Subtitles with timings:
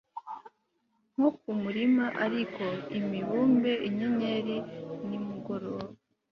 [1.13, 2.65] Nko kumurima ariko
[2.99, 4.57] imibumbe inyenyeri
[5.07, 5.89] nimugoroba